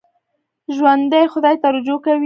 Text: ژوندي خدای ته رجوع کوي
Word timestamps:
ژوندي 0.75 1.23
خدای 1.33 1.55
ته 1.61 1.67
رجوع 1.75 1.99
کوي 2.03 2.19